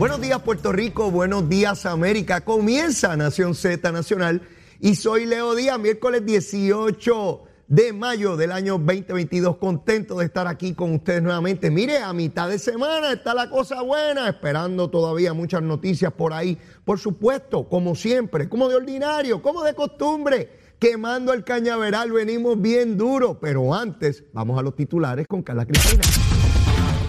[0.00, 2.40] Buenos días Puerto Rico, buenos días América.
[2.40, 4.40] Comienza Nación Z Nacional
[4.80, 9.58] y soy Leo Díaz, miércoles 18 de mayo del año 2022.
[9.58, 11.70] Contento de estar aquí con ustedes nuevamente.
[11.70, 16.56] Mire, a mitad de semana está la cosa buena, esperando todavía muchas noticias por ahí.
[16.82, 20.48] Por supuesto, como siempre, como de ordinario, como de costumbre,
[20.78, 23.38] quemando el cañaveral, venimos bien duro.
[23.38, 26.00] Pero antes, vamos a los titulares con Carla Cristina.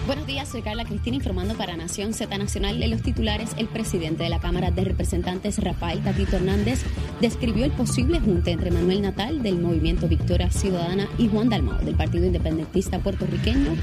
[0.04, 3.50] Buenos días, soy Carla Cristina informando para Nación Z Nacional de los titulares.
[3.56, 6.82] El presidente de la Cámara de Representantes, Rafael Tatito Hernández,
[7.20, 11.94] describió el posible junte entre Manuel Natal del Movimiento Victoria Ciudadana y Juan Dalmao del
[11.94, 13.76] Partido Independentista Puertorriqueño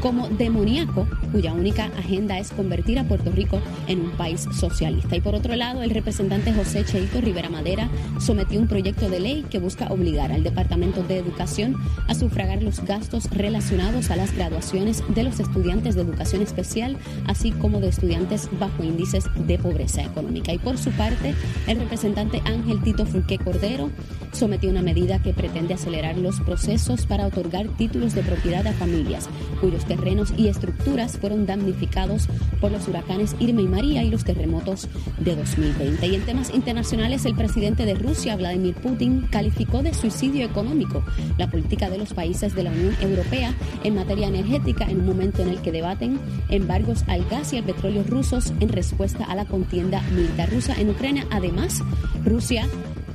[0.00, 5.16] como demoníaco, cuya única agenda es convertir a Puerto Rico en un país socialista.
[5.16, 7.88] Y por otro lado, el representante José Cheito Rivera Madera
[8.20, 12.84] sometió un proyecto de ley que busca obligar al Departamento de Educación a sufragar los
[12.84, 17.88] gastos relacionados a las graduaciones de los estudiantes estudiantes de educación especial, así como de
[17.88, 20.52] estudiantes bajo índices de pobreza económica.
[20.52, 21.34] Y por su parte,
[21.66, 23.90] el representante Ángel Tito Fulqué Cordero
[24.34, 29.28] sometió una medida que pretende acelerar los procesos para otorgar títulos de propiedad a familias
[29.60, 32.28] cuyos terrenos y estructuras fueron damnificados
[32.60, 36.06] por los huracanes Irma y María y los terremotos de 2020.
[36.06, 41.04] Y en temas internacionales, el presidente de Rusia, Vladimir Putin, calificó de suicidio económico
[41.38, 45.42] la política de los países de la Unión Europea en materia energética en un momento
[45.42, 46.18] en el que debaten
[46.48, 50.90] embargos al gas y al petróleo rusos en respuesta a la contienda militar rusa en
[50.90, 51.26] Ucrania.
[51.30, 51.82] Además,
[52.24, 52.68] Rusia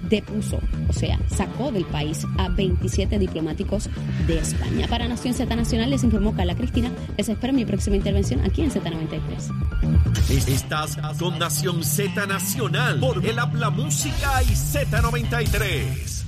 [0.09, 3.89] depuso, o sea, sacó del país a 27 diplomáticos
[4.27, 4.88] de España.
[4.88, 6.91] Para Nación Z Nacional les informó Carla Cristina.
[7.17, 10.47] Les espero mi próxima intervención aquí en Z93.
[10.47, 16.23] Estás con Nación Z Nacional por el Habla Música y Z93.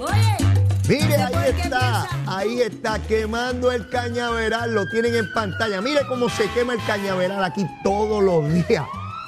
[0.00, 0.42] Oye.
[0.88, 5.80] Mire, ahí está, ahí está, quemando el cañaveral, lo tienen en pantalla.
[5.80, 8.84] Mire cómo se quema el cañaveral aquí todos los días,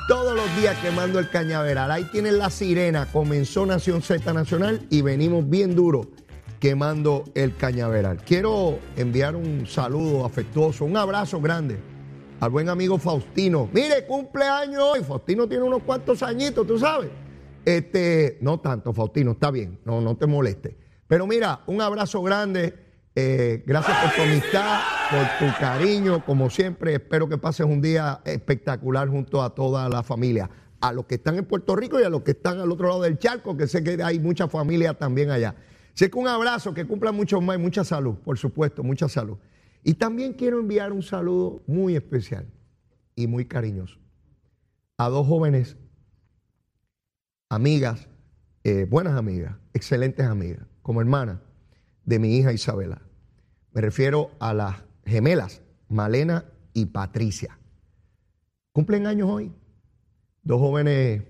[0.06, 1.90] todos los días quemando el cañaveral.
[1.90, 6.08] Ahí tienen la sirena, comenzó Nación Z Nacional y venimos bien duro
[6.60, 8.18] quemando el cañaveral.
[8.24, 11.78] Quiero enviar un saludo afectuoso, un abrazo grande
[12.40, 13.68] al buen amigo Faustino.
[13.72, 17.10] Mire, cumpleaños hoy, Faustino tiene unos cuantos añitos, tú sabes.
[17.64, 20.74] Este, no tanto, Faustino, está bien, no, no te molestes.
[21.06, 22.74] Pero mira, un abrazo grande.
[23.16, 26.24] Eh, gracias por tu amistad, por tu cariño.
[26.24, 30.50] Como siempre, espero que pases un día espectacular junto a toda la familia.
[30.80, 33.02] A los que están en Puerto Rico y a los que están al otro lado
[33.02, 35.54] del charco, que sé que hay mucha familia también allá.
[35.94, 39.38] Sé que un abrazo, que cumpla mucho más y mucha salud, por supuesto, mucha salud.
[39.82, 42.46] Y también quiero enviar un saludo muy especial
[43.14, 44.04] y muy cariñoso
[44.96, 45.76] a dos jóvenes
[47.48, 48.08] amigas,
[48.62, 51.42] eh, buenas amigas, excelentes amigas como hermana
[52.04, 53.02] de mi hija Isabela.
[53.72, 57.58] Me refiero a las gemelas, Malena y Patricia.
[58.72, 59.52] Cumplen años hoy.
[60.42, 61.22] Dos jóvenes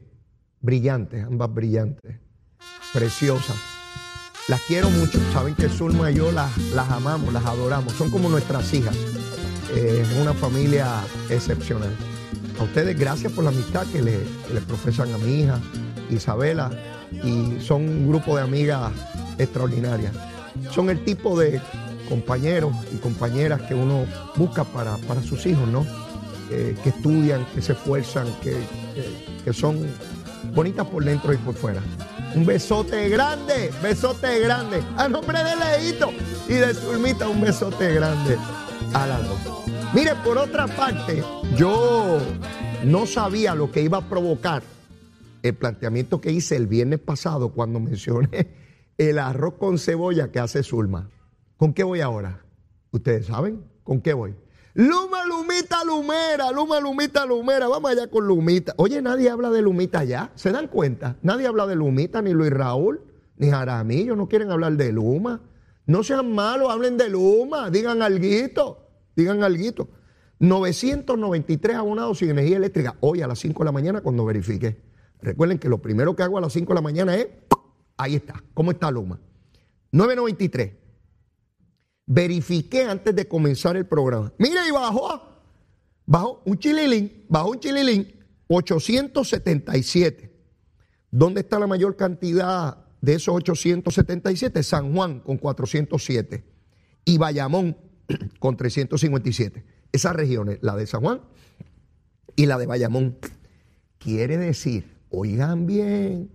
[0.60, 2.18] brillantes, ambas brillantes,
[2.92, 3.56] preciosas.
[4.48, 5.18] Las quiero mucho.
[5.32, 7.92] Saben que Zulma y yo las, las amamos, las adoramos.
[7.92, 8.96] Son como nuestras hijas.
[9.74, 11.90] Es una familia excepcional.
[12.58, 14.18] A ustedes gracias por la amistad que le,
[14.52, 15.60] le profesan a mi hija
[16.10, 16.70] Isabela
[17.10, 18.92] y son un grupo de amigas
[19.38, 20.14] extraordinarias.
[20.70, 21.60] Son el tipo de
[22.08, 24.06] compañeros y compañeras que uno
[24.36, 25.86] busca para, sus hijos, ¿no?
[26.48, 28.56] que estudian, que se esfuerzan, que,
[29.44, 29.80] que, son
[30.54, 31.80] bonitas por dentro y por fuera.
[32.34, 34.82] Un besote grande, besote grande.
[34.96, 36.10] A nombre de Leito
[36.48, 38.36] y de Zulmita, un besote grande
[38.94, 39.20] a.
[39.92, 41.22] Mire, por otra parte,
[41.56, 42.18] yo
[42.84, 44.62] no sabía lo que iba a provocar
[45.42, 48.48] el planteamiento que hice el viernes pasado cuando mencioné
[48.98, 51.10] el arroz con cebolla que hace Zulma.
[51.64, 52.44] ¿Con qué voy ahora?
[52.90, 53.64] ¿Ustedes saben?
[53.84, 54.34] ¿Con qué voy?
[54.74, 57.68] Luma, Lumita, Lumera, Luma, Lumita, Lumera.
[57.68, 58.74] Vamos allá con Lumita.
[58.76, 60.30] Oye, nadie habla de Lumita ya.
[60.34, 61.16] ¿Se dan cuenta?
[61.22, 63.00] Nadie habla de Lumita, ni Luis Raúl,
[63.38, 64.14] ni Jaramillo.
[64.14, 65.40] No quieren hablar de Luma.
[65.86, 67.70] No sean malos, hablen de Luma.
[67.70, 68.86] Digan alguito.
[69.16, 69.88] Digan alguito.
[70.40, 74.82] 993 abonados sin energía eléctrica hoy a las 5 de la mañana cuando verifique.
[75.22, 77.28] Recuerden que lo primero que hago a las 5 de la mañana es,
[77.96, 79.18] ahí está, ¿cómo está Luma?
[79.92, 80.83] 993.
[82.06, 84.32] Verifiqué antes de comenzar el programa.
[84.38, 85.22] Mira, y bajó,
[86.06, 88.14] bajó un chililín, bajó un chililín,
[88.48, 90.30] 877.
[91.10, 94.62] ¿Dónde está la mayor cantidad de esos 877?
[94.62, 96.44] San Juan con 407
[97.04, 97.76] y Bayamón
[98.38, 99.64] con 357.
[99.92, 101.20] Esas regiones, la de San Juan
[102.36, 103.16] y la de Bayamón.
[103.98, 106.30] Quiere decir Oigan bien,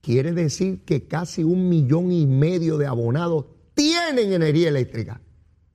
[0.00, 5.20] quiere decir que casi un millón y medio de abonados tienen energía eléctrica.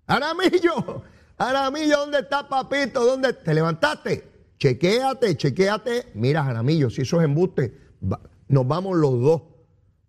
[0.05, 1.03] Aramillo,
[1.37, 3.03] Jaramillo, ¿dónde está papito?
[3.05, 3.33] ¿Dónde?
[3.33, 4.53] ¿Te levantaste?
[4.57, 6.11] Chequéate, chequéate.
[6.15, 7.77] Mira, Jaramillo, si eso es embuste,
[8.47, 9.41] nos vamos los dos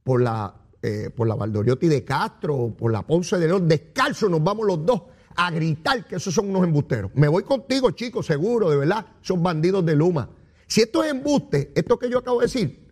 [0.03, 4.43] por la, eh, por la Valdoriotti de Castro, por la Ponce de León, descalzo, nos
[4.43, 5.03] vamos los dos
[5.37, 7.11] a gritar que esos son unos embusteros.
[7.15, 10.31] Me voy contigo, chicos, seguro, de verdad, son bandidos de Luma.
[10.67, 12.88] Si esto es embuste, esto que yo acabo de decir,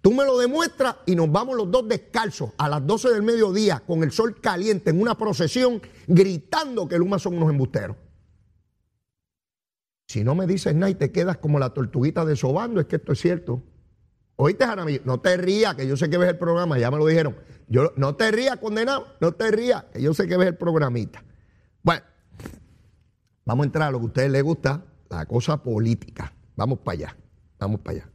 [0.00, 3.80] tú me lo demuestras y nos vamos los dos descalzos a las 12 del mediodía
[3.86, 7.96] con el sol caliente en una procesión gritando que Luma son unos embusteros.
[10.06, 12.96] Si no me dices nada y te quedas como la tortuguita de sobando, es que
[12.96, 13.62] esto es cierto.
[14.34, 17.06] Oíste, Jaramillo, no te rías, que yo sé que ves el programa, ya me lo
[17.06, 17.36] dijeron.
[17.68, 21.22] Yo, no te rías, condenado, no te rías, que yo sé que ves el programita.
[21.82, 22.02] Bueno,
[23.44, 26.34] vamos a entrar a lo que a ustedes les gusta, la cosa política.
[26.56, 27.16] Vamos para allá,
[27.58, 28.10] vamos para allá.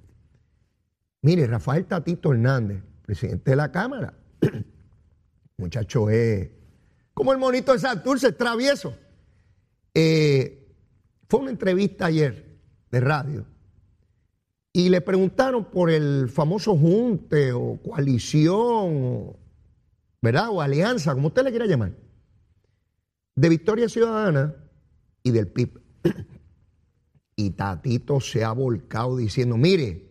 [1.25, 4.13] Mire, Rafael Tatito Hernández, presidente de la Cámara,
[5.57, 6.51] muchacho es
[7.15, 8.95] como el monito de Santurce, es travieso.
[9.95, 10.71] Eh,
[11.27, 12.59] fue una entrevista ayer
[12.91, 13.43] de radio
[14.71, 19.35] y le preguntaron por el famoso junte o coalición,
[20.21, 20.49] ¿verdad?
[20.51, 21.93] O alianza, como usted le quiera llamar,
[23.35, 24.53] de Victoria Ciudadana
[25.23, 25.81] y del PIB.
[27.37, 30.04] Y Tatito se ha volcado diciendo, mire,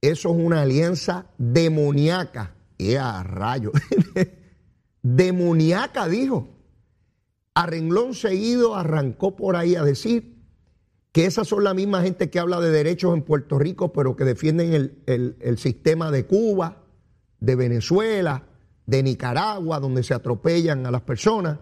[0.00, 2.54] eso es una alianza demoníaca.
[2.78, 3.72] Y a rayo.
[5.02, 6.60] demoníaca, dijo
[7.54, 10.38] a renglón seguido arrancó por ahí a decir
[11.12, 14.24] que esas son la misma gente que habla de derechos en Puerto Rico, pero que
[14.24, 14.72] defienden
[15.06, 16.84] el, el sistema de Cuba,
[17.40, 18.44] de Venezuela,
[18.86, 21.58] de Nicaragua, donde se atropellan a las personas,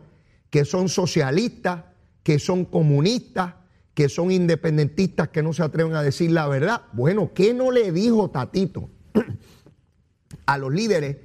[0.51, 1.85] que son socialistas,
[2.23, 3.55] que son comunistas,
[3.99, 6.83] que son independentistas, que no se atreven a decir la verdad.
[6.93, 8.89] Bueno, ¿qué no le dijo Tatito
[10.47, 11.17] a los líderes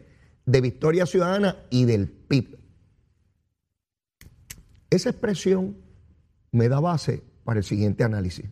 [0.47, 2.57] de Victoria Ciudadana y del PIB?
[4.89, 5.77] Esa expresión
[6.51, 8.49] me da base para el siguiente análisis.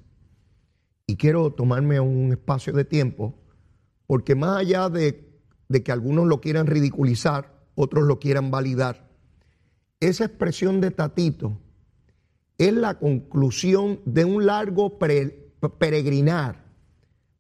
[1.07, 3.33] Y quiero tomarme un espacio de tiempo
[4.06, 5.33] porque más allá de,
[5.83, 9.09] que algunos lo quieran ridiculizar, otros lo quieran validar,
[10.00, 11.57] esa expresión de Tatito
[12.67, 16.63] es la conclusión de un largo peregrinar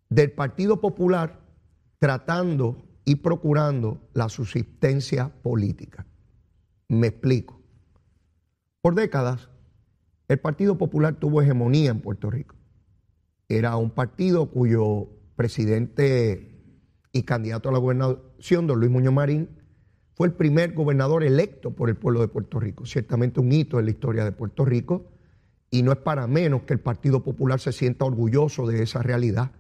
[0.09, 1.41] del Partido Popular
[1.99, 6.07] tratando y procurando la subsistencia política.
[6.87, 7.61] Me explico.
[8.81, 9.49] Por décadas,
[10.27, 12.55] el Partido Popular tuvo hegemonía en Puerto Rico.
[13.47, 16.63] Era un partido cuyo presidente
[17.11, 19.60] y candidato a la gobernación, don Luis Muñoz Marín,
[20.13, 22.85] fue el primer gobernador electo por el pueblo de Puerto Rico.
[22.85, 25.11] Ciertamente un hito en la historia de Puerto Rico
[25.69, 29.51] y no es para menos que el Partido Popular se sienta orgulloso de esa realidad,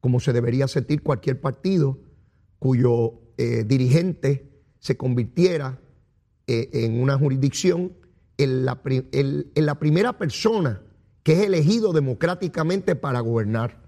[0.00, 1.98] como se debería sentir cualquier partido
[2.58, 5.80] cuyo eh, dirigente se convirtiera
[6.46, 7.92] eh, en una jurisdicción
[8.36, 10.82] en la, primera persona
[11.22, 13.81] que es elegido democráticamente para gobernar.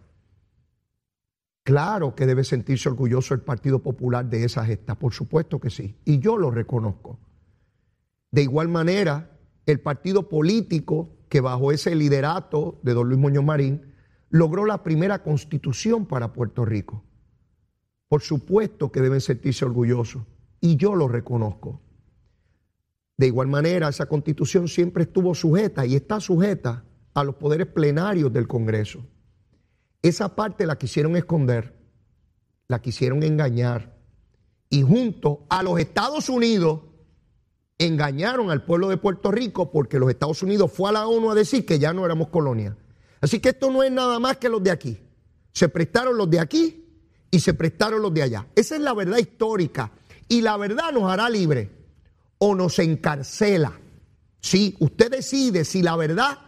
[1.65, 5.97] Claro que debe sentirse orgulloso el Partido Popular de esa gesta, por supuesto que sí,
[6.05, 7.19] y yo lo reconozco.
[8.31, 13.95] De igual manera, el partido político que bajo ese liderato de don Luis Muñoz Marín
[14.29, 17.03] logró la primera constitución para Puerto Rico.
[18.09, 20.23] Por supuesto que deben sentirse orgullosos,
[20.61, 21.81] y yo lo reconozco.
[23.17, 26.85] De igual manera, esa constitución siempre estuvo sujeta y está sujeta
[27.15, 29.07] a los poderes plenarios del Congreso.
[30.05, 31.75] Esa parte la quisieron esconder,
[32.69, 33.97] la quisieron engañar
[34.69, 36.83] y junto a los Estados Unidos
[37.79, 41.35] engañaron al pueblo de Puerto Rico porque los Estados Unidos fue a la ONU a
[41.35, 42.77] decir que ya no éramos colonia.
[43.23, 45.01] Así que esto no es nada más que los de aquí.
[45.53, 46.85] Se prestaron los de aquí
[47.31, 48.47] y se prestaron los de allá.
[48.55, 49.91] Esa es la verdad histórica
[50.29, 51.71] y la verdad nos hará libres
[52.37, 53.73] o nos encarcela.
[54.39, 56.39] Sí, usted decide si la verdad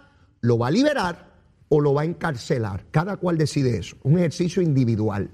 [0.42, 1.25] lo va a liberar
[1.68, 2.86] o lo va a encarcelar.
[2.90, 3.96] Cada cual decide eso.
[4.02, 5.30] Un ejercicio individual.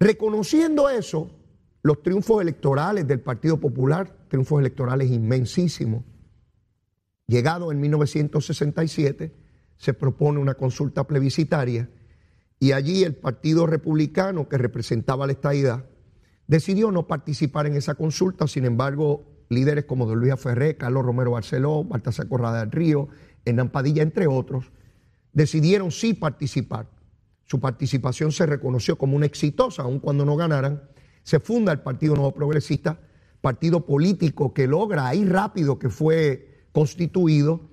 [0.00, 1.30] Reconociendo eso,
[1.82, 6.04] los triunfos electorales del Partido Popular, triunfos electorales inmensísimos,
[7.26, 9.32] llegado en 1967,
[9.76, 11.88] se propone una consulta plebiscitaria
[12.58, 15.86] y allí el Partido Republicano, que representaba la estadidad,
[16.46, 21.32] decidió no participar en esa consulta, sin embargo, líderes como Don Luis Ferré, Carlos Romero
[21.32, 23.08] Barceló, Baltasar Corrada del Río,
[23.44, 24.70] Hernán Padilla, entre otros,
[25.32, 26.88] decidieron sí participar.
[27.44, 30.82] Su participación se reconoció como una exitosa, aun cuando no ganaran.
[31.22, 33.00] Se funda el Partido Nuevo Progresista,
[33.40, 37.68] partido político que logra ahí rápido que fue constituido,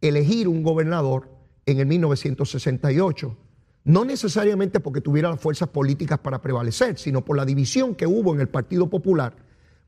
[0.00, 1.30] elegir un gobernador
[1.66, 3.36] en el 1968
[3.84, 8.34] no necesariamente porque tuviera las fuerzas políticas para prevalecer, sino por la división que hubo
[8.34, 9.36] en el Partido Popular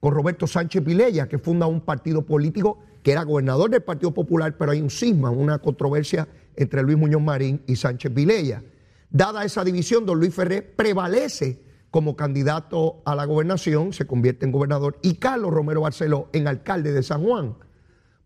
[0.00, 4.57] con Roberto Sánchez Vilella, que funda un partido político que era gobernador del Partido Popular,
[4.59, 6.26] pero hay un cisma, una controversia
[6.57, 8.62] entre Luis Muñoz Marín y Sánchez Vilella.
[9.11, 14.53] Dada esa división, don Luis Ferré prevalece como candidato a la gobernación, se convierte en
[14.53, 17.57] gobernador, y Carlos Romero Barceló en alcalde de San Juan.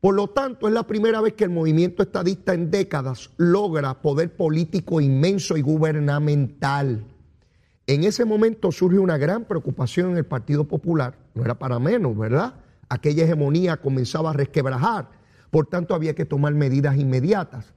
[0.01, 4.35] Por lo tanto, es la primera vez que el movimiento estadista en décadas logra poder
[4.35, 7.05] político inmenso y gubernamental.
[7.87, 12.17] En ese momento surge una gran preocupación en el Partido Popular, no era para menos,
[12.17, 12.55] ¿verdad?
[12.89, 15.11] Aquella hegemonía comenzaba a resquebrajar,
[15.51, 17.73] por tanto había que tomar medidas inmediatas.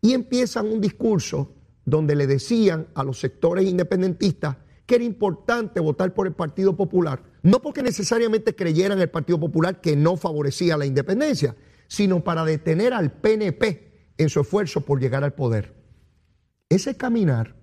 [0.00, 1.52] Y empiezan un discurso
[1.84, 7.22] donde le decían a los sectores independentistas que era importante votar por el Partido Popular,
[7.42, 11.56] no porque necesariamente creyeran el Partido Popular que no favorecía la independencia,
[11.88, 15.74] sino para detener al PNP en su esfuerzo por llegar al poder.
[16.68, 17.54] Ese caminar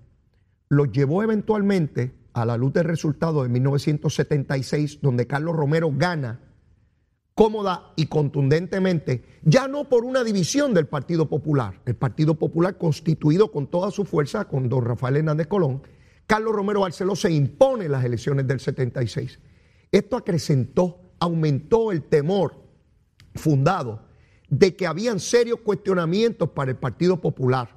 [0.70, 6.40] los llevó eventualmente a la luz del resultado de 1976, donde Carlos Romero gana
[7.36, 13.52] cómoda y contundentemente, ya no por una división del Partido Popular, el Partido Popular constituido
[13.52, 15.82] con toda su fuerza, con don Rafael Hernández Colón,
[16.28, 19.40] Carlos Romero Barceló se impone en las elecciones del 76.
[19.92, 22.56] Esto acrecentó, aumentó el temor
[23.36, 24.02] fundado
[24.50, 27.70] de que habían serios cuestionamientos para el Partido Popular.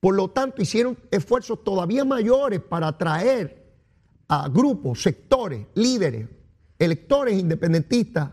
[0.00, 3.65] Por lo tanto, hicieron esfuerzos todavía mayores para atraer
[4.28, 6.28] a grupos, sectores, líderes,
[6.78, 8.30] electores independentistas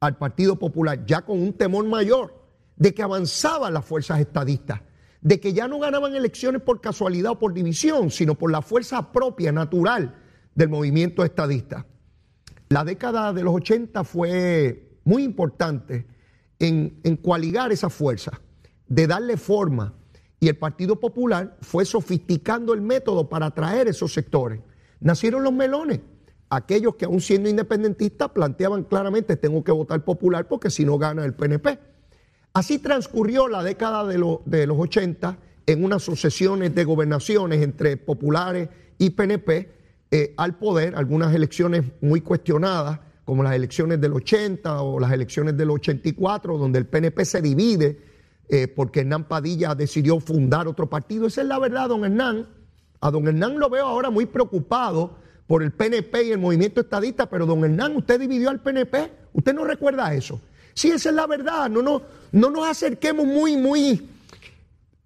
[0.00, 2.34] al Partido Popular, ya con un temor mayor
[2.76, 4.80] de que avanzaban las fuerzas estadistas
[5.26, 9.10] de que ya no ganaban elecciones por casualidad o por división, sino por la fuerza
[9.10, 10.14] propia, natural
[10.54, 11.84] del movimiento estadista.
[12.68, 16.06] La década de los 80 fue muy importante
[16.60, 18.40] en, en coaligar esa fuerza,
[18.86, 19.94] de darle forma,
[20.38, 24.60] y el Partido Popular fue sofisticando el método para atraer esos sectores.
[25.00, 26.00] Nacieron los melones,
[26.48, 31.24] aquellos que aún siendo independentistas planteaban claramente tengo que votar popular porque si no gana
[31.24, 31.78] el PNP.
[32.52, 35.36] Así transcurrió la década de, los 80
[35.66, 39.70] en unas sucesiones de gobernaciones entre populares y PNP
[40.10, 45.56] eh, al poder, algunas elecciones muy cuestionadas, como las elecciones del 80 o las elecciones
[45.56, 47.98] del 84, donde el PNP se divide
[48.48, 51.26] eh, porque Hernán Padilla decidió fundar otro partido.
[51.26, 52.46] Esa es la verdad, don Hernán.
[53.00, 57.28] A don Hernán lo veo ahora muy preocupado por el PNP y el movimiento estadista,
[57.28, 59.12] pero don Hernán, usted dividió al PNP.
[59.32, 60.40] ¿Usted no recuerda eso?
[60.74, 61.70] Sí, esa es la verdad.
[61.70, 64.08] No, no, no nos acerquemos muy, muy.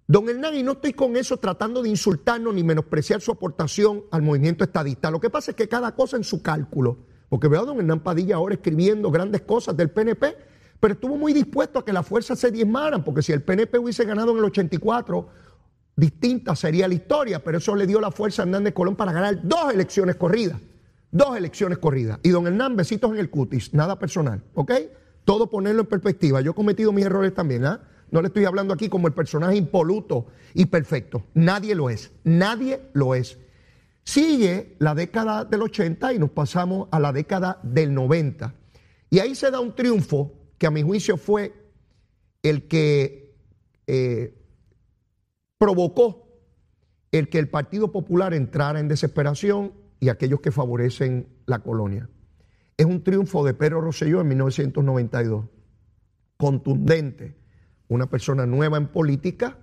[0.07, 4.21] Don Hernán, y no estoy con eso tratando de insultarnos ni menospreciar su aportación al
[4.21, 5.09] movimiento estadista.
[5.09, 6.97] Lo que pasa es que cada cosa en su cálculo.
[7.29, 10.35] Porque veo a don Hernán Padilla ahora escribiendo grandes cosas del PNP,
[10.81, 14.03] pero estuvo muy dispuesto a que las fuerzas se diezmaran, porque si el PNP hubiese
[14.03, 15.29] ganado en el 84,
[15.95, 19.39] distinta sería la historia, pero eso le dio la fuerza a Hernández Colón para ganar
[19.43, 20.59] dos elecciones corridas.
[21.11, 22.19] Dos elecciones corridas.
[22.23, 24.71] Y don Hernán, besitos en el cutis, nada personal, ¿ok?
[25.25, 26.41] todo ponerlo en perspectiva.
[26.41, 27.81] Yo he cometido mis errores también, ¿ah?
[28.09, 31.23] No le estoy hablando aquí como el personaje impoluto y perfecto.
[31.33, 33.37] Nadie lo es, nadie lo es.
[34.03, 38.53] Sigue la década del 80 y nos pasamos a la década del 90.
[39.09, 41.53] Y ahí se da un triunfo que a mi juicio fue
[42.43, 43.33] el que
[43.87, 44.33] eh,
[45.61, 46.27] provocó
[47.11, 52.09] el que el Partido Popular entrara en desesperación y aquellos que favorecen la colonia
[52.81, 55.45] es un triunfo de Pedro Rosselló en 1992.
[56.35, 57.37] Contundente.
[57.89, 59.59] Una persona nueva en política,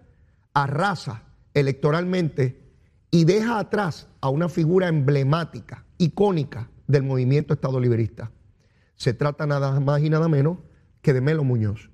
[0.55, 2.63] arrasa electoralmente
[3.11, 8.31] y deja atrás a una figura emblemática, icónica del movimiento Estado Liberista.
[8.95, 10.59] Se trata nada más y nada menos
[11.03, 11.91] que de Melo Muñoz,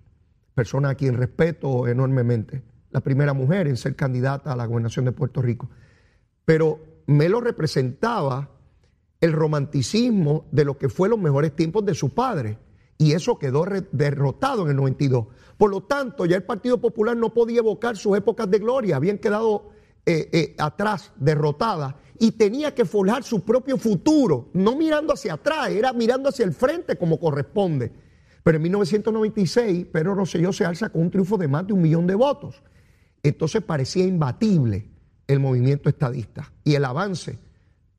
[0.55, 2.63] persona a quien respeto enormemente,
[2.95, 5.69] la primera mujer en ser candidata a la gobernación de Puerto Rico.
[6.45, 8.51] Pero Melo representaba
[9.21, 12.57] el romanticismo de lo que fue los mejores tiempos de su padre.
[12.97, 15.27] Y eso quedó derrotado en el 92.
[15.59, 19.19] Por lo tanto, ya el Partido Popular no podía evocar sus épocas de gloria, habían
[19.19, 19.71] quedado
[20.07, 25.71] eh, eh, atrás, derrotadas, y tenía que forjar su propio futuro, no mirando hacia atrás,
[25.71, 27.91] era mirando hacia el frente como corresponde.
[28.45, 32.07] Pero en 1996, Pedro Rosselló se alza con un triunfo de más de un millón
[32.07, 32.63] de votos.
[33.25, 34.87] Entonces parecía imbatible
[35.27, 37.39] el movimiento estadista y el avance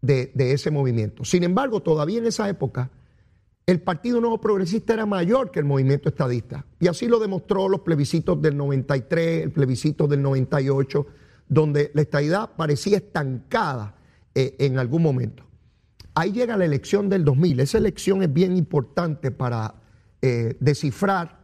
[0.02, 1.26] de, ese movimiento.
[1.26, 2.92] Sin embargo, todavía en esa época,
[3.66, 6.66] el Partido Nuevo Progresista era mayor que el movimiento estadista.
[6.80, 11.08] Y así lo demostró los plebiscitos del 93, el plebiscito del 98,
[11.50, 13.96] donde la estadidad parecía estancada
[14.36, 15.44] eh, en algún momento.
[16.14, 17.62] Ahí llega la elección del 2000.
[17.62, 19.74] Esa elección es bien importante para
[20.22, 21.40] eh, descifrar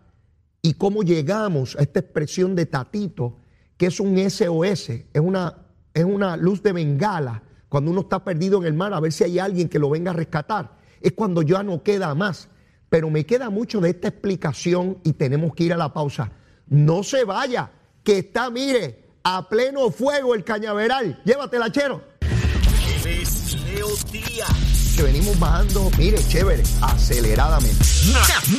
[0.62, 3.41] y cómo llegamos a esta expresión de Tatito,
[3.82, 5.56] que es un SOS, es una,
[5.92, 9.24] es una luz de bengala cuando uno está perdido en el mar, a ver si
[9.24, 10.78] hay alguien que lo venga a rescatar.
[11.02, 12.48] es cuando ya no queda más.
[12.90, 16.32] Pero me queda mucho de esta explicación y tenemos que ir a la pausa.
[16.68, 17.72] No se vaya,
[18.04, 21.20] que está, mire, a pleno fuego el cañaveral.
[21.26, 22.04] Llévatela, chero.
[24.96, 27.84] Que venimos bajando, mire, chévere, aceleradamente.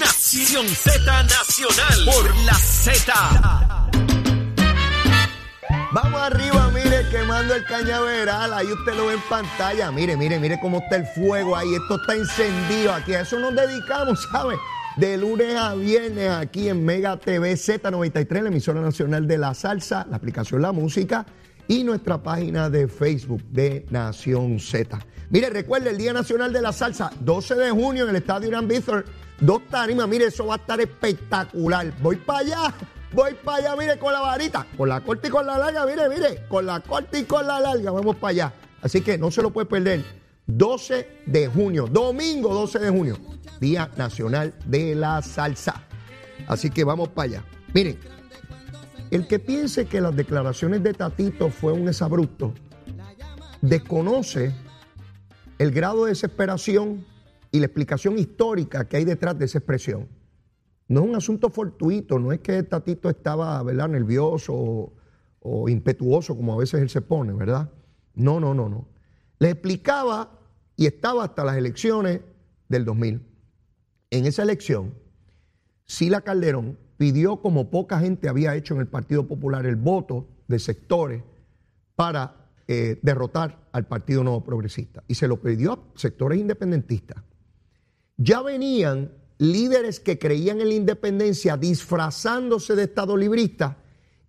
[0.00, 4.12] Nación Z Nacional por la Z.
[5.95, 8.55] Vamos arriba, mire, quemando el cañaveral.
[8.55, 9.93] Ahí usted lo ve en pantalla.
[9.93, 11.75] Mire, mire, mire cómo está el fuego ahí.
[11.75, 13.13] Esto está encendido aquí.
[13.13, 14.57] A eso nos dedicamos, ¿sabe?
[14.97, 20.07] De lunes a viernes aquí en Mega TV Z93, la emisora nacional de la salsa,
[20.09, 21.27] la aplicación La Música
[21.69, 24.99] y nuestra página de Facebook de Nación Z.
[25.29, 28.67] Mire, recuerde el Día Nacional de la Salsa, 12 de junio en el Estadio Irán
[28.67, 29.05] Bithorn.
[29.41, 31.93] Dos tarimas, mire, eso va a estar espectacular.
[32.01, 32.75] Voy para allá
[33.12, 36.09] Voy para allá, mire, con la varita, con la corta y con la larga, mire,
[36.09, 38.52] mire, con la corta y con la larga, vamos para allá.
[38.81, 40.02] Así que no se lo puede perder.
[40.47, 43.19] 12 de junio, domingo 12 de junio,
[43.61, 45.83] Día Nacional de la Salsa.
[46.47, 47.45] Así que vamos para allá.
[47.75, 47.99] Miren,
[49.11, 52.54] el que piense que las declaraciones de Tatito fue un exabrupto,
[53.61, 54.54] desconoce
[55.59, 57.07] el grado de desesperación
[57.50, 60.09] y la explicación histórica que hay detrás de esa expresión.
[60.93, 63.89] No es un asunto fortuito, no es que Tatito estaba ¿verdad?
[63.89, 64.93] nervioso
[65.41, 67.71] o, impetuoso, como a veces él se pone, ¿verdad?
[68.15, 68.89] No, no, no, no.
[69.39, 70.39] Le explicaba
[70.77, 72.21] y estaba hasta las elecciones
[72.69, 73.23] del 2000.
[74.11, 74.93] En esa elección,
[75.87, 80.59] Sila Calderón pidió, como poca gente había hecho en el Partido Popular, el voto de
[80.59, 81.23] sectores
[81.97, 85.03] para eh, derrotar al Partido Nuevo Progresista.
[85.09, 87.25] Y se lo pidió a sectores independentistas.
[88.19, 93.77] Ya venían líderes que creían en la independencia disfrazándose de Estado librista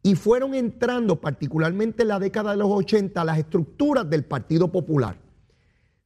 [0.01, 4.71] y fueron entrando, particularmente en la década de los 80, a las estructuras del Partido
[4.71, 5.21] Popular,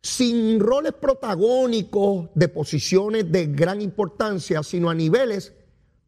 [0.01, 5.53] sin roles protagónicos de posiciones de gran importancia, sino a niveles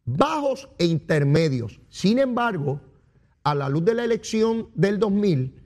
[0.04, 1.80] bajos e intermedios.
[1.88, 2.82] Sin embargo,
[3.44, 5.59] a la luz de la elección del 2000,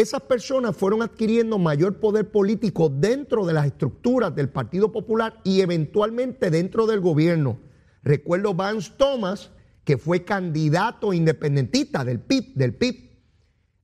[0.00, 5.62] esas personas fueron adquiriendo mayor poder político dentro de las estructuras del Partido Popular y
[5.62, 7.60] eventualmente dentro del gobierno.
[8.02, 9.52] Recuerdo Vance Thomas,
[9.84, 13.10] que fue candidato independentista del PIB, del PIB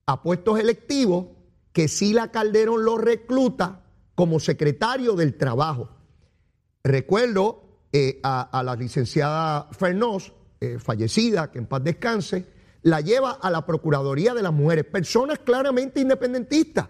[0.05, 1.29] a puestos electivos,
[1.71, 3.81] que Sila Calderón lo recluta
[4.13, 5.89] como secretario del Trabajo.
[6.83, 12.52] Recuerdo eh, a, la licenciada Fernós, eh, fallecida, que en paz descanse,
[12.83, 16.89] la lleva a la Procuraduría de las Mujeres, personas claramente independentistas,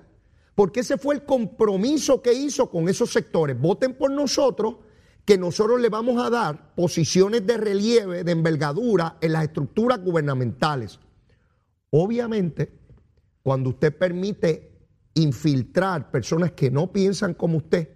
[0.56, 3.60] porque ese fue el compromiso que hizo con esos sectores.
[3.60, 4.76] Voten por nosotros,
[5.24, 11.00] que nosotros le vamos a dar posiciones de relieve, de envergadura en las estructuras gubernamentales.
[11.92, 12.80] Obviamente,
[13.42, 14.72] cuando usted permite
[15.14, 17.90] infiltrar personas que no piensan como usted,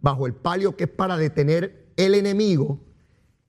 [0.00, 2.83] bajo el palio que es para detener el enemigo,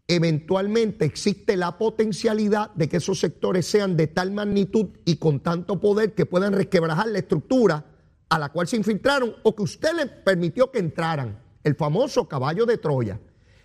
[0.07, 5.79] eventualmente existe la potencialidad de que esos sectores sean de tal magnitud y con tanto
[5.79, 7.85] poder que puedan resquebrajar la estructura
[8.29, 12.65] a la cual se infiltraron o que usted les permitió que entraran, el famoso caballo
[12.65, 13.19] de Troya.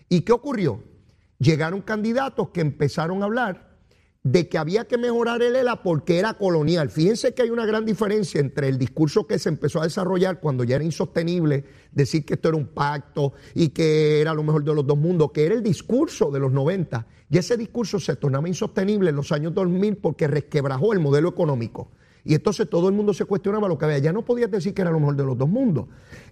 [0.08, 0.82] ¿Y qué ocurrió?
[1.38, 3.69] Llegaron candidatos que empezaron a hablar
[4.22, 6.90] de que había que mejorar el ELA porque era colonial.
[6.90, 10.62] Fíjense que hay una gran diferencia entre el discurso que se empezó a desarrollar cuando
[10.62, 14.74] ya era insostenible decir que esto era un pacto y que era lo mejor de
[14.74, 17.06] los dos mundos, que era el discurso de los 90.
[17.30, 21.90] Y ese discurso se tornaba insostenible en los años 2000 porque resquebrajó el modelo económico.
[22.22, 23.98] Y entonces todo el mundo se cuestionaba lo que había.
[23.98, 25.86] Ya no podías decir que era lo mejor de los dos mundos.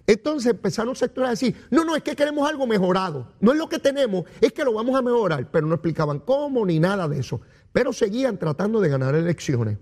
[0.05, 3.33] Entonces empezaron sectores a decir, no, no, es que queremos algo mejorado.
[3.39, 5.49] No es lo que tenemos, es que lo vamos a mejorar.
[5.51, 9.77] Pero no explicaban cómo ni nada de eso pero seguían tratando de ganar elecciones.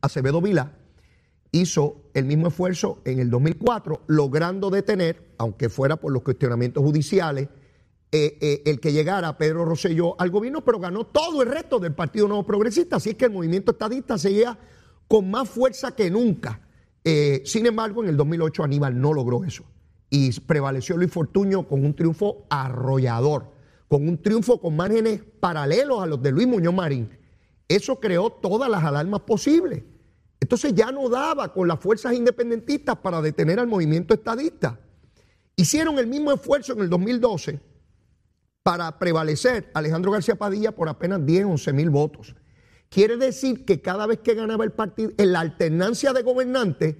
[0.00, 0.72] Acevedo Vila
[1.50, 7.48] hizo el mismo esfuerzo en el 2004, logrando detener, aunque fuera por los cuestionamientos judiciales,
[8.10, 11.94] eh, eh, el que llegara Pedro Rosselló al gobierno, pero ganó todo el resto del
[11.94, 14.58] Partido Nuevo Progresista, así que el movimiento estadista seguía
[15.06, 16.60] con más fuerza que nunca.
[17.04, 19.64] Eh, sin embargo, en el 2008 Aníbal no logró eso
[20.10, 23.52] y prevaleció Luis Fortuño con un triunfo arrollador
[23.88, 27.10] con un triunfo con márgenes paralelos a los de Luis Muñoz Marín.
[27.66, 29.82] Eso creó todas las alarmas posibles.
[30.40, 34.78] Entonces ya no daba con las fuerzas independentistas para detener al movimiento estadista.
[35.56, 37.60] Hicieron el mismo esfuerzo en el 2012
[38.62, 42.34] para prevalecer Alejandro García Padilla por apenas 10, 11 mil votos.
[42.88, 46.96] Quiere decir que cada vez que ganaba el partido, en la alternancia de gobernantes,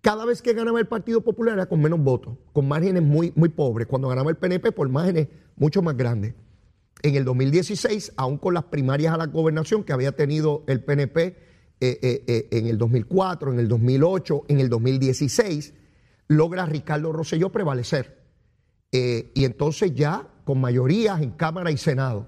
[0.00, 3.48] cada vez que ganaba el Partido Popular era con menos votos, con márgenes muy, muy
[3.48, 3.88] pobres.
[3.88, 6.34] Cuando ganaba el PNP, por márgenes mucho más grandes.
[7.02, 11.36] En el 2016, aún con las primarias a la gobernación que había tenido el PNP
[11.80, 15.74] eh, eh, eh, en el 2004, en el 2008, en el 2016,
[16.26, 18.18] logra Ricardo Rosselló prevalecer.
[18.90, 22.26] Y entonces ya con mayorías en Cámara y Senado,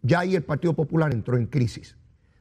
[0.00, 1.94] ya ahí el Partido Popular entró en crisis,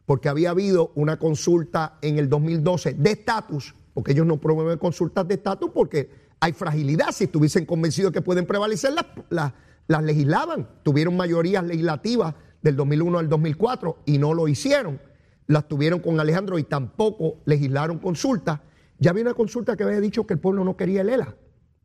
[0.06, 5.28] porque había habido una consulta en el 2012 de estatus, porque ellos no promueven consultas
[5.28, 8.94] de estatus porque hay fragilidad, si estuviesen convencidos que pueden prevalecer,
[9.30, 9.54] las,
[9.88, 15.00] las legislaban, tuvieron mayorías legislativas del 2001 al 2004 y no lo hicieron,
[15.48, 18.60] las tuvieron con Alejandro y tampoco legislaron consultas.
[18.98, 21.36] Ya había una consulta que había dicho que el pueblo no quería el ELA,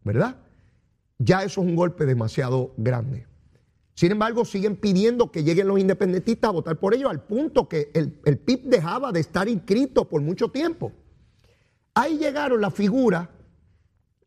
[0.05, 0.37] ¿verdad?
[1.19, 3.27] ya eso es un golpe demasiado grande.
[3.95, 7.91] Sin embargo, siguen pidiendo que lleguen los independentistas a votar por ellos, al punto que
[7.95, 10.93] el, el PIB dejaba de estar inscrito por mucho tiempo.
[11.97, 13.27] Ahí llegaron las figuras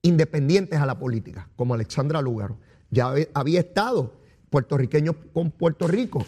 [0.02, 2.58] independientes a la política, como Alexandra Lúgaro.
[2.90, 4.16] Ya había estado
[4.50, 6.26] puertorriqueño con Puerto Rico,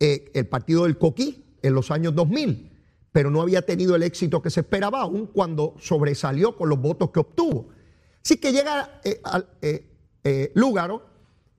[0.00, 2.72] eh, el partido del Coquí en los años 2000,
[3.12, 7.10] pero no había tenido el éxito que se esperaba, aún cuando sobresalió con los votos
[7.12, 7.68] que obtuvo.
[8.24, 9.22] Así que llega eh,
[9.62, 9.86] eh,
[10.24, 11.06] eh, Lúgaro,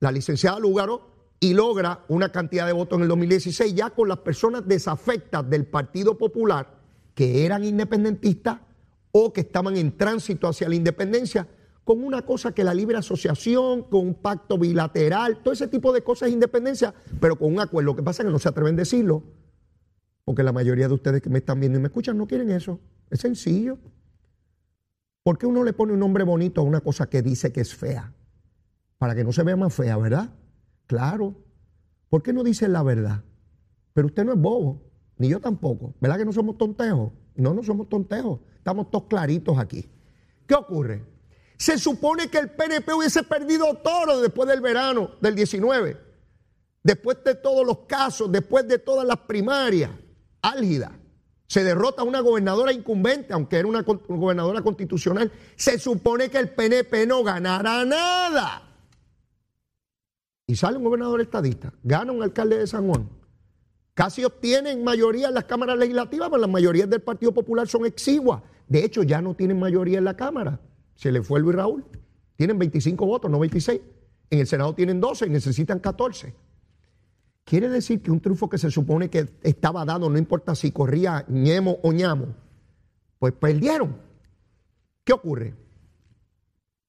[0.01, 4.19] la licenciada Lúgaro, y logra una cantidad de votos en el 2016 ya con las
[4.19, 6.81] personas desafectas del Partido Popular
[7.15, 8.59] que eran independentistas
[9.11, 11.47] o que estaban en tránsito hacia la independencia,
[11.83, 16.03] con una cosa que la libre asociación, con un pacto bilateral, todo ese tipo de
[16.03, 17.91] cosas de independencia, pero con un acuerdo.
[17.91, 19.23] Lo que pasa es que no se atreven a decirlo,
[20.23, 22.79] porque la mayoría de ustedes que me están viendo y me escuchan no quieren eso.
[23.09, 23.77] Es sencillo.
[25.23, 27.75] ¿Por qué uno le pone un nombre bonito a una cosa que dice que es
[27.75, 28.13] fea?
[29.01, 30.29] para que no se vea más fea, ¿verdad?
[30.85, 31.35] Claro.
[32.07, 33.23] ¿Por qué no dicen la verdad?
[33.93, 35.93] Pero usted no es bobo, ni yo tampoco.
[35.99, 37.11] ¿Verdad que no somos tontejos?
[37.35, 38.39] No, no somos tontejos.
[38.57, 39.89] Estamos todos claritos aquí.
[40.47, 41.03] ¿Qué ocurre?
[41.57, 45.97] Se supone que el PNP hubiese perdido todo después del verano del 19,
[46.83, 49.91] después de todos los casos, después de todas las primarias
[50.41, 50.91] álgidas.
[51.47, 55.31] Se derrota una gobernadora incumbente, aunque era una gobernadora constitucional.
[55.55, 58.71] Se supone que el PNP no ganara nada
[60.51, 63.09] y sale un gobernador estadista, gana un alcalde de San Juan,
[63.93, 68.41] casi obtienen mayoría en las cámaras legislativas, pero las mayorías del Partido Popular son exiguas.
[68.67, 70.59] De hecho, ya no tienen mayoría en la Cámara.
[70.95, 71.85] Se le fue Luis Raúl.
[72.35, 73.81] Tienen 25 votos, no 26.
[74.29, 76.33] En el Senado tienen 12, necesitan 14.
[77.43, 81.25] Quiere decir que un triunfo que se supone que estaba dado, no importa si corría
[81.27, 82.27] ñemo o ñamo,
[83.19, 83.97] pues perdieron.
[85.03, 85.55] ¿Qué ocurre?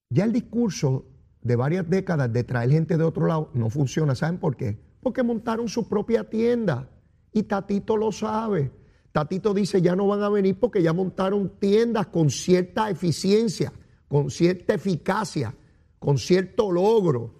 [0.09, 1.05] Ya el discurso
[1.41, 4.15] de varias décadas de traer gente de otro lado no funciona.
[4.15, 4.77] ¿Saben por qué?
[5.03, 6.89] Porque montaron su propia tienda
[7.31, 8.71] y Tatito lo sabe.
[9.11, 13.71] Tatito dice, ya no van a venir porque ya montaron tiendas con cierta eficiencia,
[14.07, 15.55] con cierta eficacia,
[15.99, 17.35] con cierto logro.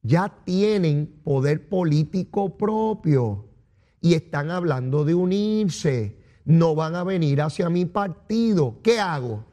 [0.00, 3.48] Ya tienen poder político propio
[4.00, 6.18] y están hablando de unirse.
[6.44, 8.80] No van a venir hacia mi partido.
[8.82, 9.44] ¿Qué hago?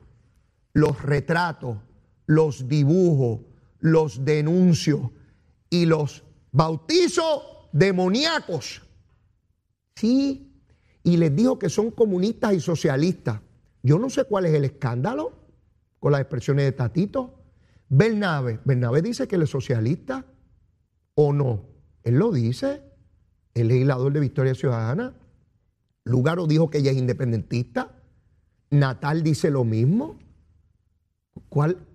[0.74, 1.78] Los retratos
[2.30, 3.44] los dibujo,
[3.80, 5.12] los denuncio
[5.72, 8.82] y los bautizo demoníacos.
[9.96, 10.50] Sí,
[11.04, 13.42] y les digo que son comunistas y socialistas.
[13.82, 15.40] Yo no sé cuál es el escándalo
[16.00, 17.36] con las expresiones de Tatito.
[17.90, 20.26] Bernabe, Bernabe dice que él es socialista
[21.16, 21.66] o no.
[22.04, 22.84] Él lo dice,
[23.54, 25.16] el legislador de Victoria Ciudadana.
[26.04, 28.02] Lugaro dijo que ella es independentista.
[28.70, 30.20] Natal dice lo mismo.
[31.50, 31.86] ¿Cuál,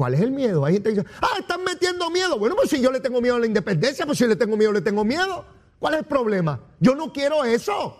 [0.00, 0.64] ¿Cuál es el miedo?
[0.64, 2.38] Hay gente que dice, ah, están metiendo miedo.
[2.38, 4.72] Bueno, pues si yo le tengo miedo a la independencia, pues si le tengo miedo,
[4.72, 5.44] le tengo miedo.
[5.78, 6.58] ¿Cuál es el problema?
[6.78, 7.98] Yo no quiero eso.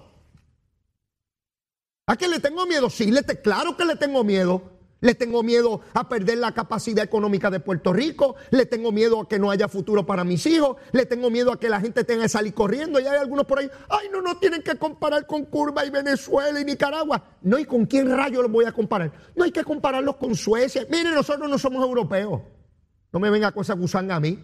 [2.07, 2.89] ¿A qué le tengo miedo?
[2.89, 4.80] Sí, le claro que le tengo miedo.
[5.01, 8.37] Le tengo miedo a perder la capacidad económica de Puerto Rico.
[8.51, 10.77] Le tengo miedo a que no haya futuro para mis hijos.
[10.93, 13.01] Le tengo miedo a que la gente tenga que salir corriendo.
[13.01, 16.61] Y hay algunos por ahí, ay, no, no tienen que comparar con Cuba y Venezuela
[16.61, 17.25] y Nicaragua.
[17.43, 19.13] No, ¿y con quién rayo los voy a comparar?
[19.35, 20.87] No hay que compararlos con Suecia.
[20.91, 22.43] Miren, nosotros no somos europeos.
[23.13, 24.39] No me venga cosas gusanga a mí.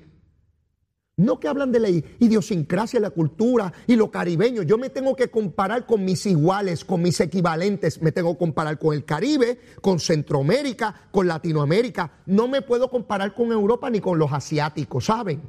[1.19, 4.63] No que hablan de la idiosincrasia, la cultura y lo caribeño.
[4.63, 8.03] Yo me tengo que comparar con mis iguales, con mis equivalentes.
[8.03, 12.19] Me tengo que comparar con el Caribe, con Centroamérica, con Latinoamérica.
[12.27, 15.41] No me puedo comparar con Europa ni con los asiáticos, ¿saben?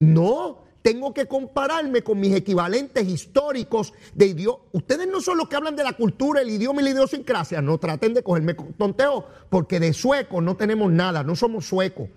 [0.00, 4.60] No, tengo que compararme con mis equivalentes históricos de idioma.
[4.72, 7.60] Ustedes no son los que hablan de la cultura, el idioma y la idiosincrasia.
[7.60, 11.22] No traten de cogerme tonteo, porque de sueco no tenemos nada.
[11.22, 12.08] No somos suecos,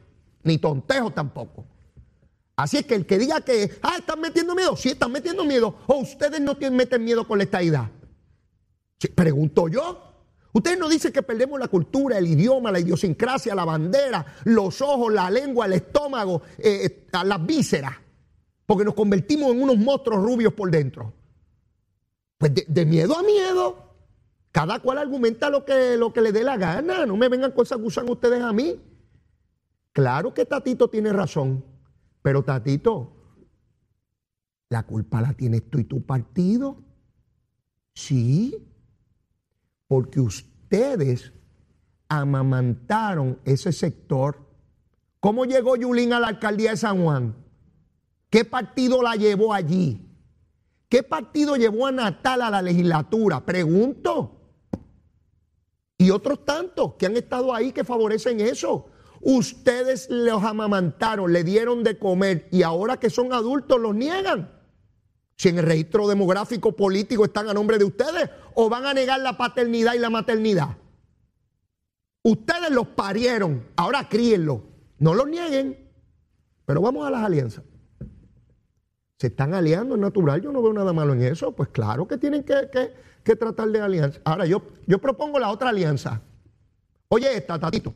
[0.44, 1.75] ni tontejo tampoco.
[2.56, 5.76] Así es que el que diga que, ah, están metiendo miedo, sí están metiendo miedo,
[5.88, 7.90] o ustedes no tienen, meten miedo con la estaidad.
[9.14, 10.02] pregunto yo.
[10.54, 15.12] Ustedes no dicen que perdemos la cultura, el idioma, la idiosincrasia, la bandera, los ojos,
[15.12, 17.94] la lengua, el estómago, eh, eh, las vísceras,
[18.66, 21.14] porque nos convertimos en unos monstruos rubios por dentro.
[22.38, 23.84] Pues de, miedo a miedo.
[24.54, 27.06] Cada cual argumenta lo que, lo que le dé la gana.
[27.06, 28.82] No me vengan cosas que usan ustedes a mí.
[29.92, 31.66] Claro que Tatito tiene razón,
[32.26, 33.12] pero Tatito,
[34.70, 36.76] la culpa la tienes tú y tu partido.
[37.94, 38.68] Sí,
[39.86, 41.32] porque ustedes
[42.10, 44.40] amamantaron ese sector.
[45.20, 47.36] ¿Cómo llegó Yulín a la alcaldía de San Juan?
[48.32, 50.10] ¿Qué partido la llevó allí?
[50.90, 53.46] ¿Qué partido llevó a Natal a la legislatura?
[53.46, 54.42] Pregunto.
[56.00, 58.90] Y otros tantos que han estado ahí que favorecen eso.
[59.22, 64.52] Ustedes los amamantaron, le dieron de comer y ahora que son adultos los niegan.
[65.36, 69.20] Si en el registro demográfico político están a nombre de ustedes o van a negar
[69.20, 70.78] la paternidad y la maternidad.
[72.24, 74.64] Ustedes los parieron, ahora críenlo.
[74.98, 75.78] No los nieguen,
[76.66, 77.64] pero vamos a las alianzas.
[79.18, 81.52] Se están aliando, es natural, yo no veo nada malo en eso.
[81.52, 82.70] Pues claro que tienen que,
[83.24, 84.20] que tratar de alianza.
[84.24, 86.22] Ahora, yo, yo propongo la otra alianza.
[87.10, 87.94] Oye, esta, Tatito.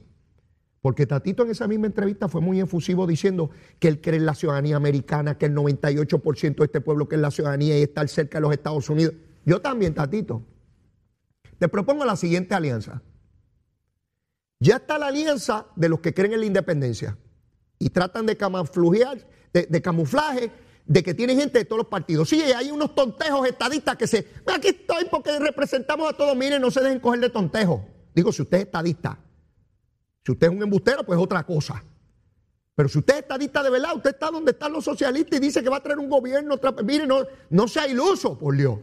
[0.89, 4.33] Porque Tatito en esa misma entrevista fue muy efusivo diciendo que él cree en la
[4.33, 8.39] ciudadanía americana, que el 98% de este pueblo que es la ciudadanía y estar cerca
[8.39, 9.13] de los Estados Unidos.
[9.45, 10.41] Yo también, Tatito.
[11.59, 13.03] Te propongo la siguiente alianza.
[14.59, 17.19] Ya está la alianza de los que creen en la independencia
[17.77, 20.51] y tratan de camuflajear, de camuflaje
[20.87, 22.29] de que tiene gente de todos los partidos.
[22.29, 24.27] Sí, hay unos tontejos estadistas que se.
[24.51, 26.35] Aquí estoy porque representamos a todos.
[26.35, 27.81] Miren, no se dejen coger de tontejos.
[28.15, 29.19] Digo, si usted es estadista,
[30.29, 31.83] si usted es un embustero, pues otra cosa.
[32.75, 35.63] Pero si usted es estadista de verdad, usted está donde están los socialistas y dice
[35.63, 36.55] que va a traer un gobierno.
[36.83, 38.77] Mire, no, no sea iluso, por Dios.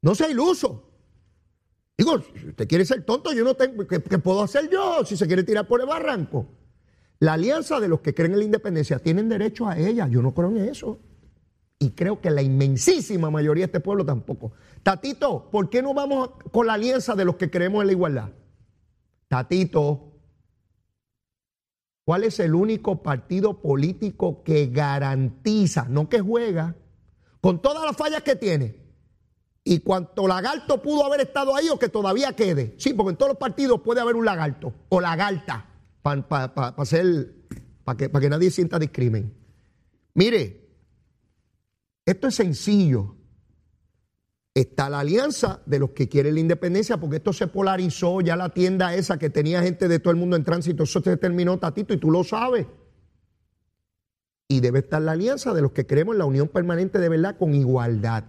[0.00, 0.84] No sea iluso.
[1.96, 3.84] Digo, si usted quiere ser tonto, yo no tengo.
[3.84, 6.46] ¿Qué, qué puedo hacer yo si se quiere tirar por el barranco?
[7.18, 10.06] La alianza de los que creen en la independencia tienen derecho a ella.
[10.06, 11.00] Yo no creo en eso.
[11.80, 14.52] Y creo que la inmensísima mayoría de este pueblo tampoco.
[14.84, 18.28] Tatito, ¿por qué no vamos con la alianza de los que creemos en la igualdad?
[19.26, 20.07] Tatito,
[22.08, 26.74] ¿cuál es el único partido político que garantiza, no que juega,
[27.42, 28.80] con todas las fallas que tiene?
[29.62, 32.74] Y cuanto lagarto pudo haber estado ahí o que todavía quede.
[32.78, 35.66] Sí, porque en todos los partidos puede haber un lagarto o lagarta
[36.00, 36.24] para
[37.98, 39.34] que, que nadie sienta discrimen.
[40.14, 40.66] Mire,
[42.06, 43.17] esto es sencillo.
[44.58, 48.48] Está la alianza de los que quieren la independencia, porque esto se polarizó, ya la
[48.48, 51.94] tienda esa que tenía gente de todo el mundo en tránsito, eso se terminó, Tatito,
[51.94, 52.66] y tú lo sabes.
[54.48, 57.38] Y debe estar la alianza de los que creemos en la unión permanente de verdad
[57.38, 58.24] con igualdad.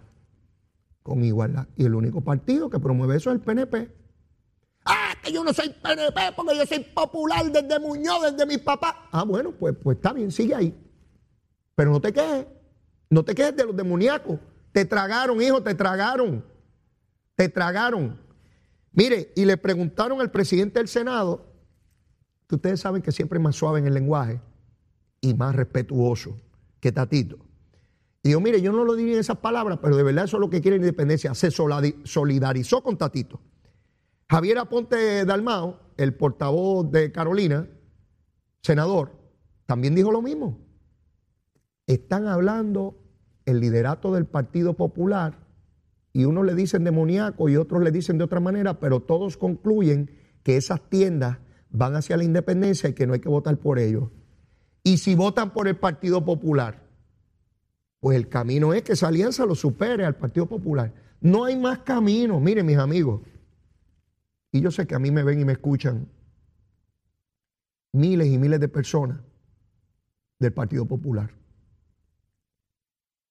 [1.02, 1.68] Con igualdad.
[1.76, 3.92] Y el único partido que promueve eso es el PNP.
[4.86, 8.94] Ah, que yo no soy PNP porque yo soy popular desde Muñoz, desde mis papás.
[9.12, 10.78] Ah, bueno, pues, pues está bien, sigue ahí.
[11.74, 12.46] Pero no te quejes.
[13.10, 14.40] No te quejes de los demoníacos.
[14.72, 16.46] Te tragaron, hijo, te tragaron.
[17.36, 18.20] Te tragaron.
[18.92, 21.46] Mire, y le preguntaron al presidente del Senado,
[22.48, 24.42] que ustedes saben que siempre es más suave en el lenguaje
[25.22, 26.38] y más respetuoso
[26.80, 27.38] que Tatito.
[28.24, 30.42] Y yo, mire, yo no lo diría en esas palabras, pero de verdad eso es
[30.42, 31.34] lo que quiere la independencia.
[31.34, 33.40] Se solidarizó con Tatito.
[34.30, 37.68] Javier Aponte Dalmao, el portavoz de Carolina,
[38.62, 39.12] senador,
[39.66, 40.60] también dijo lo mismo.
[41.88, 42.98] Están hablando
[43.46, 45.38] el liderato del Partido Popular
[46.14, 50.12] y unos le dicen demoníaco y otros le dicen de otra manera, pero todos concluyen
[50.44, 51.38] que esas tiendas
[51.70, 54.10] van hacia la independencia y que no hay que votar por ellos.
[54.84, 56.84] Y si votan por el Partido Popular,
[58.00, 60.94] pues el camino es que esa alianza lo supere al Partido Popular.
[61.22, 62.40] No hay más camino.
[62.40, 63.22] Miren, mis amigos,
[64.52, 66.08] y yo sé que a mí me ven y me escuchan
[67.92, 69.20] miles y miles de personas
[70.40, 71.39] del Partido Popular.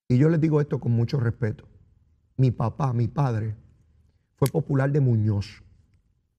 [0.09, 1.68] Y yo les digo esto con mucho respeto.
[2.37, 3.55] Mi papá, mi padre,
[4.37, 5.62] fue popular de Muñoz,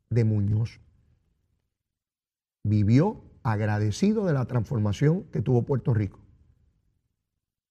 [0.09, 0.79] de Muñoz.
[2.63, 6.19] Vivió agradecido de la transformación que tuvo Puerto Rico.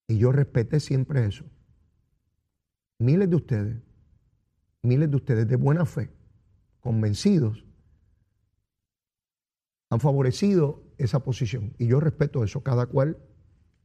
[0.06, 1.44] Y yo respeté siempre eso.
[2.98, 3.82] Miles de ustedes,
[4.82, 6.10] miles de ustedes de buena fe,
[6.80, 7.64] convencidos,
[9.90, 11.74] han favorecido esa posición.
[11.78, 13.18] Y yo respeto eso, cada cual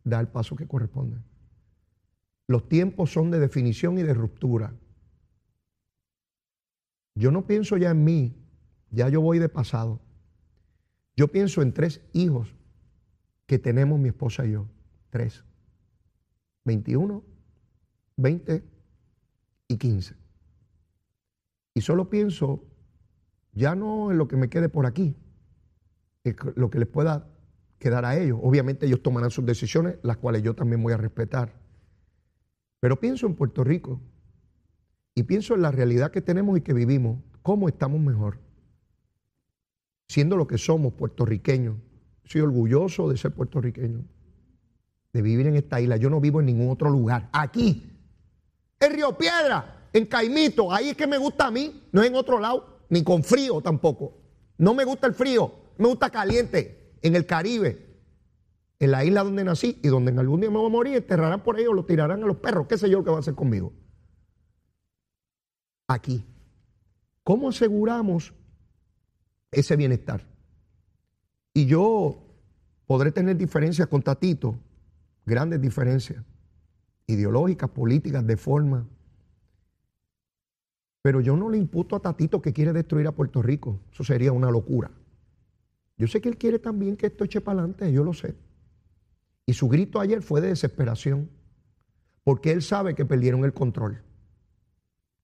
[0.03, 1.17] da el paso que corresponde.
[2.47, 4.73] Los tiempos son de definición y de ruptura.
[7.15, 8.35] Yo no pienso ya en mí,
[8.89, 10.01] ya yo voy de pasado.
[11.15, 12.55] Yo pienso en tres hijos
[13.45, 14.67] que tenemos mi esposa y yo.
[15.09, 15.43] Tres.
[16.65, 17.23] 21,
[18.17, 18.63] 20
[19.67, 20.15] y 15.
[21.75, 22.63] Y solo pienso
[23.51, 25.15] ya no en lo que me quede por aquí,
[26.55, 27.27] lo que les pueda
[27.79, 28.39] quedar a ellos.
[28.41, 31.62] Obviamente ellos tomarán sus decisiones, las cuales yo también voy a respetar.
[32.83, 34.01] Pero pienso en Puerto Rico
[35.15, 38.39] y pienso en la realidad que tenemos y que vivimos, cómo estamos mejor,
[40.09, 41.77] siendo lo que somos puertorriqueños,
[42.25, 44.03] soy orgulloso de ser puertorriqueño,
[45.13, 45.95] de vivir en esta isla.
[45.95, 47.29] Yo no vivo en ningún otro lugar.
[47.31, 47.89] Aquí,
[48.81, 52.37] en Río Piedra, en Caimito, ahí es que me gusta a mí, no en otro
[52.37, 54.17] lado, ni con frío tampoco.
[54.57, 57.92] No me gusta el frío, me gusta caliente, en el Caribe,
[58.83, 61.41] en la isla donde nací y donde en algún día me voy a morir, enterrarán
[61.41, 63.33] por ahí lo tirarán a los perros, qué sé yo lo que va a hacer
[63.33, 63.71] conmigo.
[65.87, 66.25] Aquí.
[67.23, 68.33] ¿Cómo aseguramos
[69.51, 70.27] ese bienestar?
[71.53, 72.25] Y yo
[72.85, 74.59] podré tener diferencias con Tatito,
[75.25, 76.21] grandes diferencias,
[77.07, 78.85] ideológicas, políticas, de forma.
[81.01, 83.79] Pero yo no le imputo a Tatito que quiere destruir a Puerto Rico.
[83.93, 84.91] Eso sería una locura.
[85.97, 88.35] Yo sé que él quiere también que esto eche para adelante, yo lo sé.
[89.45, 91.29] Y su grito ayer fue de desesperación,
[92.23, 94.01] porque él sabe que perdieron el control,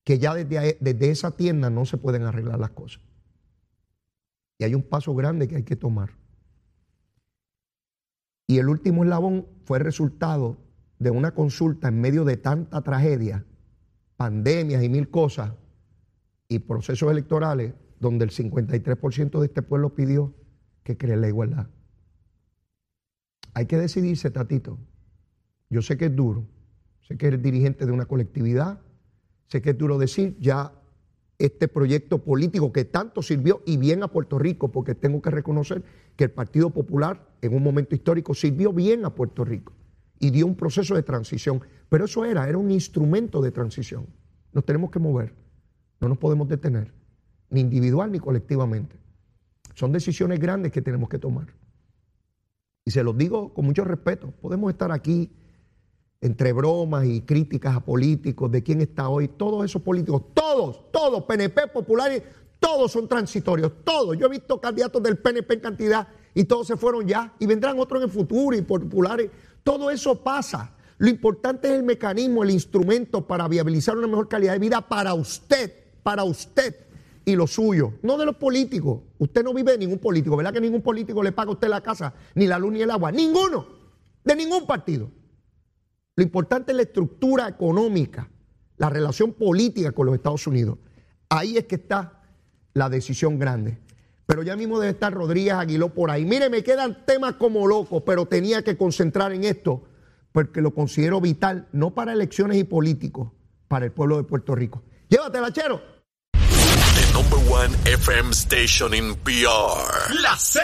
[0.03, 3.01] que ya desde, esa tienda no se pueden arreglar las cosas.
[4.57, 6.11] Y hay un paso grande que hay que tomar.
[8.47, 10.57] Y el último eslabón fue resultado
[10.97, 13.45] de una consulta en medio de tanta tragedia,
[14.17, 15.53] pandemias y mil cosas,
[16.49, 20.33] y procesos electorales, donde el 53% de este pueblo pidió
[20.83, 21.67] que cree la igualdad.
[23.59, 24.77] Hay que decidirse, Tatito.
[25.69, 26.45] Yo sé que es duro,
[27.01, 28.79] sé que eres dirigente de una colectividad,
[29.47, 30.71] sé que es duro decir ya
[31.37, 35.83] este proyecto político que tanto sirvió y bien a Puerto Rico, porque tengo que reconocer
[36.15, 39.73] que el Partido Popular en un momento histórico sirvió bien a Puerto Rico
[40.19, 41.61] y dio un proceso de transición.
[41.89, 44.07] Pero eso era, era un instrumento de transición.
[44.53, 45.35] Nos tenemos que mover,
[45.99, 46.93] no nos podemos detener,
[47.49, 48.95] ni individual ni colectivamente.
[49.75, 51.47] Son decisiones grandes que tenemos que tomar.
[52.89, 54.33] Y se los digo con mucho respeto.
[54.41, 55.31] Podemos estar aquí
[56.21, 61.23] entre bromas y críticas a políticos, de quién está hoy, todos esos políticos, todos, todos,
[61.25, 62.23] PNP, populares,
[62.59, 64.17] todos son transitorios, todos.
[64.17, 67.77] Yo he visto candidatos del PNP en cantidad y todos se fueron ya y vendrán
[67.77, 69.29] otros en el futuro y populares.
[69.63, 70.75] Todo eso pasa.
[70.97, 75.13] Lo importante es el mecanismo, el instrumento para viabilizar una mejor calidad de vida para
[75.13, 75.71] usted,
[76.01, 76.88] para usted
[77.29, 79.01] y lo suyo, no de los políticos.
[79.17, 81.81] Usted no vive de ningún político, ¿verdad que ningún político le paga a usted la
[81.81, 83.11] casa, ni la luz ni el agua?
[83.11, 83.65] Ninguno,
[84.23, 85.09] de ningún partido.
[86.15, 88.29] Lo importante es la estructura económica,
[88.77, 90.77] la relación política con los Estados Unidos.
[91.29, 92.23] Ahí es que está
[92.73, 93.77] la decisión grande.
[94.25, 96.25] Pero ya mismo debe estar Rodríguez Aguiló por ahí.
[96.25, 99.83] Mire, me quedan temas como locos, pero tenía que concentrar en esto
[100.31, 103.31] porque lo considero vital, no para elecciones y políticos,
[103.67, 104.83] para el pueblo de Puerto Rico.
[105.09, 105.98] Llévatela, chero
[107.13, 110.13] number one FM station in PR.
[110.21, 110.59] La Z.